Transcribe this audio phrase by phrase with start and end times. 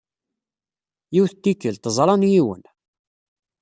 [1.13, 2.61] Yiwet n tikkelt, ẓran yiwen.